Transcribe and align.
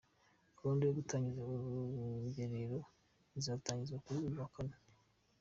Gahunda 0.57 0.83
yo 0.85 0.95
gutangiza 0.99 1.39
uru 1.41 1.59
rugerero 2.23 2.77
izatangizwa 3.39 4.01
kuri 4.05 4.17
uyu 4.25 4.39
wa 4.43 4.49
Kane. 4.55 4.75